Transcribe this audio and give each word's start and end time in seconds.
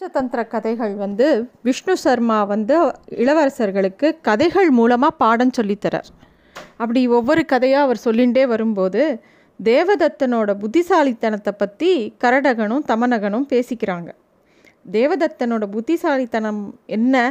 பஞ்சதந்திர 0.00 0.40
கதைகள் 0.50 0.92
வந்து 0.96 1.28
விஷ்ணு 1.66 1.94
சர்மா 2.02 2.36
வந்து 2.50 2.74
இளவரசர்களுக்கு 3.22 4.08
கதைகள் 4.26 4.68
மூலமாக 4.76 5.16
பாடம் 5.22 5.52
சொல்லித்தரார் 5.56 6.08
அப்படி 6.82 7.00
ஒவ்வொரு 7.16 7.42
கதையாக 7.52 7.86
அவர் 7.86 8.00
சொல்லிகிட்டே 8.04 8.44
வரும்போது 8.52 9.02
தேவதத்தனோட 9.60 10.50
புத்திசாலித்தனத்தை 10.60 11.52
பற்றி 11.62 11.90
கரடகனும் 12.24 12.84
தமனகனும் 12.90 13.48
பேசிக்கிறாங்க. 13.52 14.08
தேவதத்தனோட 14.92 15.66
புத்திசாலித்தனம் 15.74 16.62
என்ன 16.98 17.24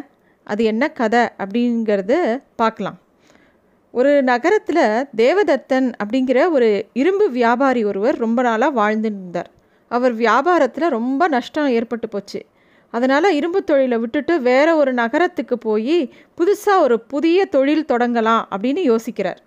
அது 0.48 0.66
என்ன 0.72 0.92
கதை 1.00 1.24
அப்படிங்கிறது 1.44 2.18
பார்க்கலாம். 2.64 3.00
ஒரு 3.94 4.14
நகரத்தில் 4.32 4.84
தேவதத்தன் 5.24 5.90
அப்படிங்கிற 6.02 6.52
ஒரு 6.58 6.70
இரும்பு 7.04 7.28
வியாபாரி 7.40 7.84
ஒருவர் 7.92 8.22
ரொம்ப 8.26 8.42
நாளாக 8.50 8.80
வாழ்ந்துட்டு 8.82 9.22
இருந்தார் 9.24 9.52
அவர் 9.92 10.16
வியாபாரத்தில் 10.26 10.94
ரொம்ப 11.00 11.24
நஷ்டம் 11.38 11.74
ஏற்பட்டு 11.80 12.10
போச்சு. 12.10 12.40
அதனால் 12.94 13.36
இரும்பு 13.40 13.60
தொழிலை 13.70 13.98
விட்டுட்டு 14.04 14.34
வேற 14.50 14.68
ஒரு 14.82 14.92
நகரத்துக்கு 15.02 15.56
போய் 15.68 15.98
புதுசாக 16.40 16.84
ஒரு 16.86 16.96
புதிய 17.14 17.46
தொழில் 17.56 17.90
தொடங்கலாம் 17.92 18.44
அப்படின்னு 18.54 18.84
யோசிக்கிறார். 18.92 19.40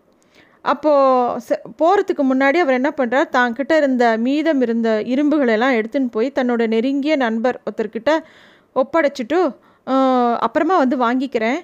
அப்போது 0.73 1.56
போகிறதுக்கு 1.80 2.24
முன்னாடி 2.30 2.59
அவர் 2.62 2.78
என்ன 2.78 2.91
பண்ணுறார் 2.98 3.33
தாங்கிட்ட 3.37 3.74
இருந்த 3.80 4.05
மீதம் 4.27 4.61
இருந்த 4.66 4.88
இரும்புகளெல்லாம் 5.12 5.77
எடுத்துன்னு 5.78 6.14
போய் 6.16 6.37
தன்னோட 6.38 6.62
நெருங்கிய 6.74 7.14
நண்பர் 7.24 7.59
ஒருத்தர்கிட்ட 7.66 8.12
ஒப்படைச்சிட்டு 8.83 9.41
அப்புறமா 10.47 10.75
வந்து 10.83 10.97
வாங்கிக்கிறேன். 11.06 11.61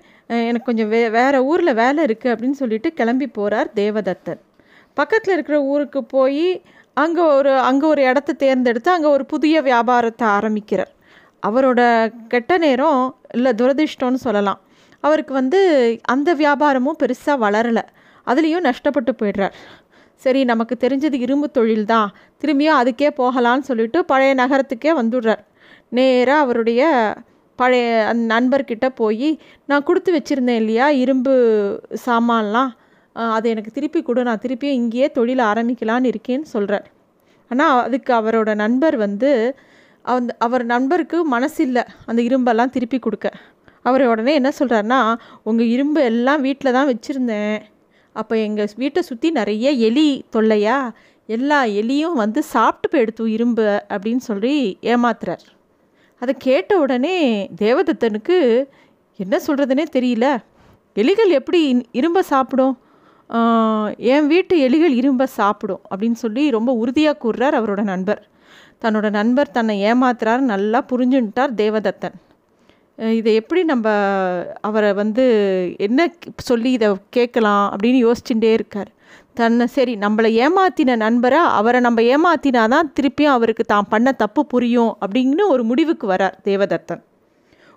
எனக்கு 0.48 0.69
கொஞ்சம் 0.69 0.91
வே 0.92 1.00
வேறு 1.16 1.38
ஊரில் 1.50 1.78
வேலை 1.83 2.00
இருக்குது 2.06 2.33
அப்படின்னு 2.33 2.61
சொல்லிட்டு 2.62 2.88
கிளம்பி 3.00 3.27
போகிறார் 3.38 3.69
தேவதத்தன். 3.80 4.41
பக்கத்தில் 4.97 5.34
இருக்கிற 5.36 5.56
ஊருக்கு 5.72 6.00
போய் 6.14 6.48
அங்கே 7.02 7.24
ஒரு 7.38 7.52
அங்கே 7.69 7.86
ஒரு 7.92 8.02
இடத்த 8.11 8.38
தேர்ந்தெடுத்து 8.45 8.91
அங்கே 8.97 9.08
ஒரு 9.16 9.24
புதிய 9.33 9.61
வியாபாரத்தை 9.69 10.27
ஆரம்பிக்கிறார். 10.38 10.92
அவரோட 11.42 11.80
கெட்ட 12.32 12.52
நேரம் 12.64 13.02
இல்லை 13.36 13.52
துரதிர்ஷ்டம்னு 13.60 14.20
சொல்லலாம். 14.27 14.60
அவருக்கு 15.04 15.32
வந்து 15.40 15.61
அந்த 16.14 16.30
வியாபாரமும் 16.42 17.00
பெருசாக 17.02 17.36
வளரலை. 17.44 17.84
அதுலேயும் 18.27 18.66
நஷ்டப்பட்டு 18.69 19.12
போயிடுறார். 19.20 19.55
சரி 20.22 20.41
நமக்கு 20.50 20.74
தெரிஞ்சது 20.84 21.16
இரும்பு 21.27 21.48
தொழில் 21.56 21.86
தான் 21.92 22.08
திரும்பியும் 22.42 22.78
அதுக்கே 22.80 23.08
போகலான்னு 23.20 23.69
சொல்லிட்டு 23.70 23.98
பழைய 24.11 24.33
நகரத்துக்கே 24.42 24.92
வந்துடுறார். 25.00 25.42
நேராக 25.96 26.44
அவருடைய 26.44 26.83
பழைய 27.58 27.84
அந்த 28.11 28.24
நண்பர்கிட்ட 28.34 28.86
போய் 29.00 29.28
நான் 29.70 29.86
கொடுத்து 29.89 30.11
வச்சுருந்தேன் 30.16 30.61
இல்லையா 30.62 30.86
இரும்பு 31.02 31.34
சாமான்லாம்? 32.06 32.72
அதை 33.36 33.46
எனக்கு 33.55 33.70
திருப்பி 33.77 34.00
கொடு. 34.02 34.27
நான் 34.28 34.42
திருப்பியும் 34.42 34.78
இங்கேயே 34.80 35.06
தொழில் 35.18 35.42
ஆரம்பிக்கலான்னு 35.50 36.11
இருக்கேன்னு 36.12 36.48
சொல்கிறார் 36.55 36.86
ஆனால் 37.50 37.77
அதுக்கு 37.86 38.12
அவரோட 38.20 38.50
நண்பர் 38.62 38.96
வந்து 39.06 39.30
அந்த 40.12 40.32
அவர் 40.46 40.64
நண்பருக்கு 40.72 41.18
மனசில்லை 41.34 41.82
அந்த 42.08 42.20
இரும்பெல்லாம் 42.28 42.72
திருப்பி 42.74 42.98
கொடுக்க. 42.98 43.28
அவர் 43.88 44.04
உடனே 44.12 44.32
என்ன 44.40 44.50
சொல்கிறாருன்னா 44.58 45.00
உங்கள் 45.48 45.72
இரும்பு 45.74 46.00
எல்லாம் 46.10 46.44
வீட்டில் 46.46 46.76
தான் 46.76 46.88
வச்சுருந்தேன். 46.92 47.58
அப்போ 48.16 48.34
எங்கள் 48.46 48.72
வீட்டை 48.82 49.00
சுற்றி 49.08 49.28
நிறைய 49.38 49.70
எலி 49.88 50.08
தொல்லையா? 50.34 50.78
எல்லா 51.28 51.58
எலியும் 51.80 52.18
வந்து 52.22 52.40
சாப்பிட்டு 52.54 52.88
போயிடுத்து 52.92 53.24
இரும்பு 53.36 53.66
அப்படின்னு 53.94 54.22
சொல்லி 54.30 54.54
ஏமாத்துறார். 54.92 55.44
அதை 56.22 56.32
கேட்ட 56.46 56.72
உடனே 56.84 57.16
தேவதத்தனுக்கு 57.64 58.36
என்ன 59.20 59.40
சொல்கிறதுனே 59.46 59.84
தெரியல. 59.96 60.27
எலிகள் 60.96 61.32
எப்படி 61.38 61.60
இரும்பை 61.98 62.22
சாப்பிடும்? 62.32 62.74
என் 64.12 64.28
வீட்டு 64.32 64.54
எலிகள் 64.68 64.94
இரும்பை 65.00 65.27
சாப்பிடும் 65.40 65.82
அப்படின்னு 65.90 66.18
சொல்லி 66.24 66.44
ரொம்ப 66.56 66.70
உறுதியாக 66.82 67.20
கூறுறார் 67.24 67.58
அவரோட 67.60 67.82
நண்பர். 67.92 68.22
தன்னோட 68.82 69.06
நண்பர் 69.10 69.55
தன்னை 69.56 69.74
ஏமாத்துறாரு 69.91 70.42
நல்லா 70.52 70.80
புரிஞ்சுட்டார் 70.91 71.52
தேவதத்தன். 71.62 72.16
இதை 72.98 73.30
எப்படி 73.34 73.62
நம்ம 73.64 73.86
அவரை 74.60 74.91
வந்து 75.00 75.24
என்ன 75.86 76.06
சொல்லி 76.48 76.70
இதை 76.72 76.88
கேட்கலாம் 77.16 77.64
அப்படின்னு 77.72 77.98
யோசிச்சுட்டே 78.06 78.52
இருக்கார். 78.58 78.91
தன்னை 79.34 79.67
சரி 79.67 79.95
நம்மளை 79.96 80.28
ஏமாத்தின 80.45 80.96
நண்பரை 80.96 81.40
அவரை 81.58 81.80
நம்ம 81.80 82.02
ஏமாத்தினா 82.14 82.62
தான் 82.74 82.92
திருப்பியும் 83.01 83.34
அவருக்கு 83.39 83.64
தான் 83.64 83.90
பண்ண 83.90 84.12
தப்பு 84.23 84.42
புரியும் 84.46 84.92
அப்படின்னு 85.05 85.45
ஒரு 85.55 85.64
முடிவுக்கு 85.64 86.06
வரார் 86.12 86.39
தேவதத்தன். 86.45 87.02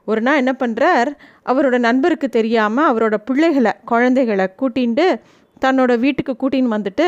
ஒரு 0.07 0.22
நாள் 0.25 0.40
என்ன 0.41 0.53
பண்ணுறார் 0.59 1.09
அவரோட 1.45 1.78
நண்பருக்கு 1.88 2.29
தெரியாமல் 2.29 2.90
அவரோட 2.91 3.16
பிள்ளைகளை 3.28 3.74
குழந்தைகளை 3.91 4.45
கூட்டிகிட்டு 4.62 5.07
தன்னோட 5.62 5.91
வீட்டுக்கு 6.00 6.34
கூட்டின்னு 6.41 6.75
வந்துட்டு 6.78 7.07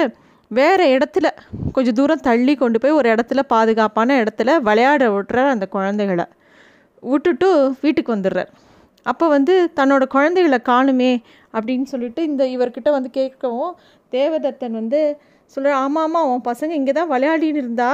வேறு 0.58 0.86
இடத்துல 0.96 1.28
கொஞ்சம் 1.74 1.94
தூரம் 1.94 2.24
தள்ளி 2.28 2.56
கொண்டு 2.56 2.80
போய் 2.80 2.92
ஒரு 2.92 3.10
இடத்துல 3.10 3.42
பாதுகாப்பான 3.48 4.24
இடத்துல 4.24 4.56
விளையாட 4.62 5.04
விட்டுறார் 5.10 5.50
அந்த 5.50 5.66
குழந்தைகளை. 5.68 6.26
விட்டுட்டு 7.04 7.76
வீட்டுக்கு 7.82 8.16
வந்துடுறார். 8.16 8.50
அப்போ 9.06 9.28
வந்து 9.28 9.54
தன்னோட 9.76 10.04
குழந்தைகளை 10.08 10.60
காணுமே 10.66 11.12
அப்படின்னு 11.54 11.84
சொல்லிட்டு 11.84 12.24
இந்த 12.24 12.44
இவர்கிட்ட 12.46 12.90
வந்து 12.92 13.10
கேட்கவும் 13.14 13.72
தேவதத்தன் 14.12 14.72
வந்து 14.72 15.00
சொல்கிற 15.46 15.76
ஆமாம் 15.76 16.04
ஆமாம் 16.04 16.28
உன் 16.32 16.46
பசங்க 16.50 16.70
இங்கே 16.70 16.92
தான் 16.92 17.12
விளையாடின்னு 17.12 17.62
இருந்தா 17.64 17.90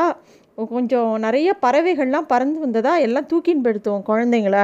கொஞ்சம் 0.69 1.19
நிறைய 1.19 1.49
பறவைகள்லாம் 1.61 2.27
பறந்து 2.27 2.59
வந்ததா? 2.59 2.97
எல்லாம் 2.97 3.27
தூக்கின்னு 3.33 3.65
போயிடுத்தோம் 3.65 4.03
குழந்தைங்கள. 4.07 4.57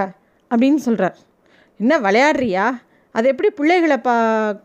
அப்படின்னு 0.51 0.79
சொல்கிறார் 0.87 1.17
என்ன 1.79 1.99
விளையாடுறியா? 1.99 2.65
அது 3.15 3.27
எப்படி 3.27 3.49
பிள்ளைகளை 3.49 3.97
ப 3.97 4.09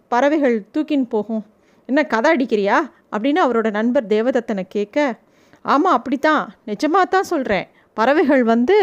பறவைகள் 0.09 0.57
தூக்கின்னு 0.75 1.09
போகும்? 1.09 1.43
என்ன 1.89 2.01
கதை 2.05 2.29
அடிக்கிறியா? 2.37 2.79
அப்படின்னு 3.13 3.41
அவரோட 3.47 3.71
நண்பர் 3.71 4.07
தேவதத்தனை 4.07 4.65
கேட்க 4.69 5.17
ஆமாம் 5.63 5.97
அப்படித்தான். 5.99 6.45
நிஜமாக 6.67 7.09
தான் 7.11 7.31
சொல்கிறேன் 7.33 7.67
பறவைகள் 7.95 8.43
வந்து 8.45 8.77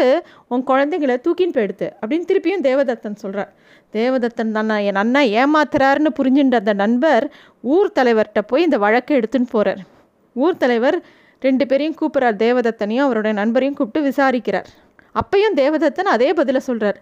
உன் 0.48 0.64
குழந்தைங்களை 0.66 1.14
தூக்கின்னு 1.26 1.56
போயிடுது. 1.58 1.86
அப்படின்னு 2.00 2.26
திருப்பியும் 2.30 2.64
தேவதத்தன் 2.68 3.22
சொல்கிறார் 3.22 3.52
தேவதத்தன் 3.92 4.50
தன்னை 4.56 4.76
என் 4.86 5.00
அண்ணா 5.02 5.20
ஏமாத்துறாருன்னு 5.20 6.10
புரிஞ்சுன்ற 6.18 6.56
அந்த 6.62 6.72
நண்பர் 6.72 7.24
ஊர் 7.74 7.92
தலைவர்கிட்ட 8.00 8.40
போய் 8.46 8.62
இந்த 8.62 8.78
வழக்கை 8.78 9.18
எடுத்துன்னு 9.18 9.48
போகிறார் 9.50 9.80
ஊர் 10.32 10.56
தலைவர் 10.56 10.98
ரெண்டு 11.40 11.66
பேரையும் 11.66 11.96
கூப்பிட்றார். 12.00 12.36
தேவதத்தனையும் 12.44 13.06
அவருடைய 13.06 13.32
நண்பரையும் 13.40 13.76
கூப்பிட்டு 13.76 14.08
விசாரிக்கிறார். 14.10 14.68
அப்பையும் 15.14 15.56
தேவதத்தன் 15.56 16.12
அதே 16.16 16.32
பதிலை 16.32 16.60
சொல்கிறார் 16.60 16.98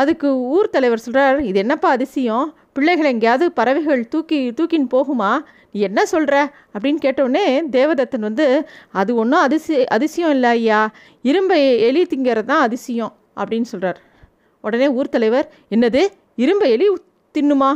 அதுக்கு 0.00 0.28
ஊர் 0.54 0.72
தலைவர் 0.74 1.02
சொல்கிறார் 1.04 1.38
இது 1.48 1.58
என்னப்பா 1.58 1.88
அதிசயம்? 1.96 2.46
பிள்ளைகள் 2.72 3.08
எங்கேயாவது 3.10 3.46
பறவைகள் 3.52 4.02
தூக்கி 4.08 4.38
தூக்கின்னு 4.58 4.88
போகுமா? 4.94 5.30
நீ 5.72 5.80
என்ன 5.80 6.00
சொல்கிற 6.12 6.36
அப்படின்னு 6.74 7.00
கேட்டவுடனே 7.04 7.44
தேவதத்தன் 7.76 8.26
வந்து 8.28 8.46
அது 9.00 9.10
ஒன்றும் 9.16 9.40
அதிசய 9.40 9.84
அதிசயம் 9.96 10.30
இல்லை 10.30 10.50
ஐயா. 10.50 10.80
இரும்பை 11.22 11.58
எலி 11.88 12.02
திங்கிறது 12.02 12.50
தான் 12.52 12.64
அதிசயம் 12.68 13.12
அப்படின்னு 13.40 13.68
சொல்கிறார் 13.72 14.00
உடனே 14.64 14.88
ஊர் 14.98 15.08
தலைவர் 15.08 15.46
என்னது? 15.70 16.02
இரும்பை 16.44 16.70
எலி 16.70 16.88
தின்னுமா? 17.34 17.70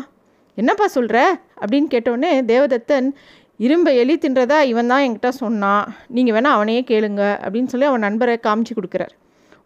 என்னப்பா 0.58 0.86
சொல்கிற 0.86 1.18
அப்படின்னு 1.60 1.88
கேட்டவுடனே 1.94 2.32
தேவதத்தன் 2.52 3.08
இரும்பை 3.60 3.92
எலி 3.96 4.14
தின்றதா 4.22 4.58
இவன் 4.72 4.90
தான் 4.92 5.04
என்கிட்ட 5.04 5.28
சொன்னான் 5.42 5.84
நீங்கள் 6.08 6.34
வேணால் 6.36 6.56
அவனையே 6.56 6.82
கேளுங்க 6.88 7.22
அப்படின்னு 7.44 7.70
சொல்லி 7.72 7.86
அவன் 7.86 8.04
நண்பரை 8.06 8.34
காமிச்சு 8.46 8.74
கொடுக்குறார். 8.78 9.14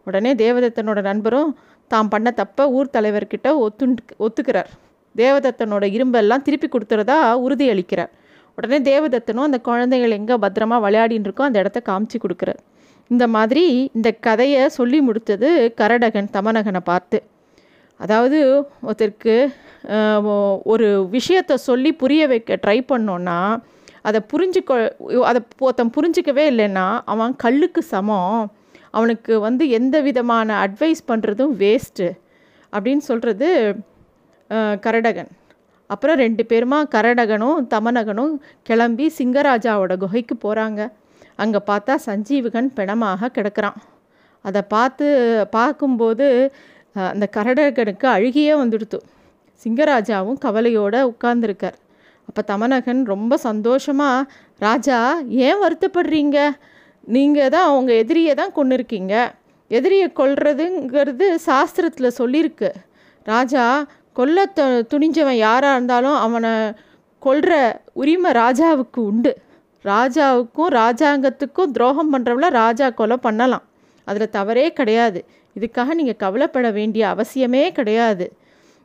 உடனே 0.07 0.31
தேவதத்தனோட 0.33 0.99
நண்பரும் 1.01 1.49
தாம் 1.93 2.11
பண்ண 2.13 2.29
தப்ப 2.39 2.67
ஊர் 2.77 2.95
தலைவர்கிட்ட 2.95 3.49
ஒத்து 3.65 3.85
ஒத்துக்கிறார். 4.25 4.69
தேவதத்தனோட 5.15 5.85
இரும்பெல்லாம் 5.95 6.45
திருப்பி 6.47 6.67
கொடுத்துறதா 6.73 7.17
உறுதி 7.45 7.65
அளிக்கிறார். 7.73 8.11
உடனே 8.57 8.77
தேவதத்தனும் 8.91 9.47
அந்த 9.47 9.59
குழந்தைகள் 9.67 10.17
எங்கே 10.19 10.35
பத்திரமா 10.43 10.77
விளையாடின்னு 10.85 11.27
இருக்கோ 11.27 11.43
அந்த 11.47 11.57
இடத்த 11.63 11.79
காமிச்சு 11.89 12.17
கொடுக்குறார். 12.23 12.61
இந்த 13.11 13.25
மாதிரி 13.35 13.63
இந்த 13.97 14.09
கதையை 14.27 14.61
சொல்லி 14.77 14.99
முடித்தது 15.07 15.49
கரடகன் 15.79 16.29
தமனகனை 16.35 16.81
பார்த்து. 16.91 17.19
அதாவது 17.99 18.37
ஒருத்தருக்கு 18.87 19.35
ஒரு 20.73 20.87
விஷயத்தை 21.17 21.55
சொல்லி 21.67 21.91
புரிய 22.01 22.21
வைக்க 22.31 22.57
ட்ரை 22.63 22.77
பண்ணோன்னா 22.91 23.39
அதை 24.09 24.19
புரிஞ்சுக்க 24.31 24.71
அதை 25.29 25.39
ஒருத்தன் 25.65 25.93
புரிஞ்சிக்கவே 25.97 26.45
இல்லைன்னா 26.51 26.85
அவன் 27.13 27.33
கல்லுக்கு 27.43 27.81
சமம். 27.93 28.41
அவனுக்கு 28.97 29.33
வந்து 29.47 29.63
எந்த 29.77 29.95
விதமான 30.07 30.49
அட்வைஸ் 30.65 31.01
பண்ணுறதும் 31.11 31.53
வேஸ்ட்டு 31.61 32.07
அப்படின்னு 32.73 33.03
சொல்கிறது 33.09 33.47
கரடகன். 34.85 35.31
அப்புறம் 35.89 36.19
ரெண்டு 36.23 36.43
பேருமா 36.49 36.79
கரடகனும் 36.95 37.61
தமனகனும் 37.73 38.33
கிளம்பி 38.67 39.05
சிங்கராஜாவோட 39.17 39.93
குகைக்கு 40.03 40.35
போகிறாங்க 40.45 40.81
அங்கே 41.43 41.59
பார்த்தா 41.69 41.93
சஞ்சீவகன் 42.07 42.69
பிணமாக 42.77 43.29
கிடக்கிறான். 43.37 43.77
அதை 44.45 44.61
பார்த்து 44.73 45.07
பார்க்கும்போது 45.57 46.27
அந்த 47.11 47.25
கரடகனுக்கு 47.35 48.07
அழுகியே 48.15 48.53
வந்துடுத்து. 48.61 48.99
சிங்கராஜாவும் 49.63 50.39
கவலையோடு 50.45 50.99
உட்கார்ந்துருக்கார். 51.11 51.77
அப்போ 52.29 52.41
தமனகன் 52.51 53.01
ரொம்ப 53.13 53.33
சந்தோஷமாக 53.47 54.27
ராஜா 54.65 54.97
ஏன் 55.47 55.61
வருத்தப்படுறீங்க? 55.63 56.37
நீங்கள் 57.07 57.49
தான் 57.49 57.67
அவங்க 57.69 57.93
எதிரியை 57.93 58.35
தான் 58.35 58.51
கொண்டு 58.51 58.75
இருக்கீங்க 58.75 59.15
எதிரியை 59.67 60.07
கொல்றதுங்கிறது 60.07 61.35
சாஸ்திரத்தில் 61.45 62.17
சொல்லியிருக்கு 62.17 62.69
ராஜா 63.23 63.87
கொல்ல 64.13 64.45
து 64.45 64.63
துணிஞ்சவன் 64.91 65.39
யாராக 65.47 65.75
இருந்தாலும் 65.75 66.15
அவனை 66.15 66.73
கொல்ற 67.21 67.79
உரிமை 67.93 68.31
ராஜாவுக்கு 68.31 68.99
உண்டு. 69.11 69.31
ராஜாவுக்கும் 69.85 70.71
ராஜாங்கத்துக்கும் 70.73 71.71
துரோகம் 71.71 72.11
பண்ணுறவள 72.13 72.49
ராஜா 72.49 72.89
கொலை 72.89 73.17
பண்ணலாம். 73.17 73.63
அதில் 74.05 74.29
தவறே 74.29 74.73
கிடையாது. 74.73 75.25
இதுக்காக 75.55 75.93
நீங்கள் 75.93 76.15
கவலைப்பட 76.15 76.71
வேண்டிய 76.71 77.15
அவசியமே 77.15 77.71
கிடையாது. 77.71 78.31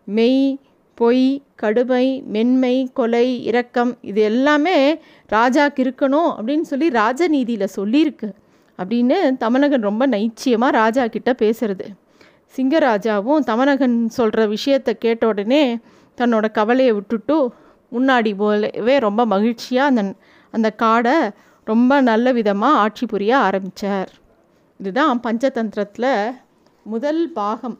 மெய் 0.05 0.59
பொய் 0.99 1.43
கடுமை 1.57 2.23
மென்மை 2.25 2.91
கொலை 2.93 3.45
இரக்கம் 3.45 3.99
இது 4.03 4.21
எல்லாமே 4.21 4.95
ராஜாக்கு 5.29 5.81
இருக்கணும் 5.85 6.31
அப்படின்னு 6.37 6.61
சொல்லி 6.61 6.89
ராஜநீதியில் 6.89 7.75
சொல்லியிருக்கு 7.77 8.29
அப்படின்னு 8.79 9.37
தமனகன் 9.37 9.81
ரொம்ப 9.81 10.07
நைச்சியமாக 10.07 10.71
ராஜா 10.71 11.07
கிட்ட 11.07 11.35
பேசுறது. 11.43 11.87
சிங்கராஜாவும் 12.57 13.47
தமனகன் 13.47 14.07
சொல்கிற 14.09 14.47
விஷயத்தை 14.47 14.99
கேட்ட 14.99 15.27
உடனே 15.27 15.79
தன்னோட 16.19 16.51
கவலையை 16.51 16.93
விட்டுட்டு 16.93 17.53
முன்னாடி 17.93 18.37
போலவே 18.37 18.99
ரொம்ப 18.99 19.27
மகிழ்ச்சியாக 19.27 19.89
அந்த 19.89 20.15
அந்த 20.51 20.75
காடை 20.79 21.31
ரொம்ப 21.65 22.01
நல்ல 22.01 22.33
விதமாக 22.33 22.79
ஆட்சி 22.79 23.07
புரிய 23.07 23.37
ஆரம்பித்தார் 23.39 24.09
இதுதான் 24.81 25.21
பஞ்சதந்திரத்தில் 25.23 26.35
முதல் 26.83 27.33
பாகம். 27.33 27.79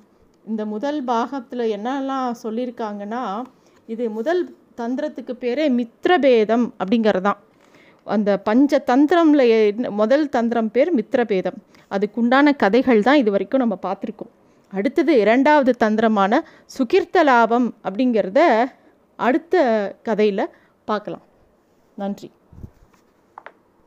இந்த 0.51 0.63
முதல் 0.67 0.99
பாகத்தில் 1.05 1.65
என்னெல்லாம் 1.77 2.29
சொல்லியிருக்காங்கன்னா 2.43 3.23
இது 3.93 4.05
முதல் 4.11 4.43
தந்திரத்துக்கு 4.81 5.33
பேரே 5.43 5.67
மித்ரபேதம் 5.79 6.67
அப்படிங்கிறதான். 6.81 7.41
அந்த 8.07 8.31
பஞ்ச 8.49 8.83
தந்திரம்ல 8.91 9.43
முதல் 10.01 10.29
தந்திரம் 10.29 10.71
பேர் 10.71 10.91
மித்ரபேதம். 10.97 11.59
அதுக்குண்டான 11.91 12.57
கதைகள் 12.57 13.03
தான் 13.03 13.21
இது 13.23 13.31
வரைக்கும் 13.31 13.63
நம்ம 13.65 13.79
பார்த்துருக்கோம். 13.83 14.33
அடுத்தது 14.73 15.13
இரண்டாவது 15.25 15.73
தந்திரமான 15.85 16.43
சுகிர்த்த 16.77 17.25
லாபம் 17.31 17.69
அப்படிங்கிறத 17.85 18.41
அடுத்த 19.19 19.65
கதையில் 20.03 20.53
பார்க்கலாம். 20.85 21.25
நன்றி. 21.97 22.29